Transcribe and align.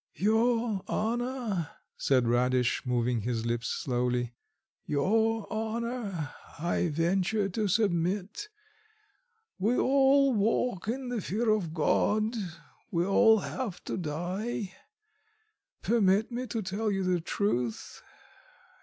"Your 0.15 0.81
honour," 0.89 1.69
said 1.95 2.27
Radish, 2.27 2.83
moving 2.87 3.21
his 3.21 3.45
lips 3.45 3.67
slowly, 3.67 4.33
"your 4.83 5.45
honour, 5.53 6.33
I 6.57 6.87
venture 6.87 7.47
to 7.49 7.67
submit.... 7.67 8.49
We 9.59 9.77
all 9.77 10.33
walk 10.33 10.87
in 10.87 11.09
the 11.09 11.21
fear 11.21 11.51
of 11.51 11.75
God, 11.75 12.35
we 12.89 13.05
all 13.05 13.41
have 13.41 13.83
to 13.83 13.95
die.... 13.95 14.73
Permit 15.83 16.31
me 16.31 16.47
to 16.47 16.63
tell 16.63 16.89
you 16.89 17.03
the 17.03 17.21
truth. 17.21 18.01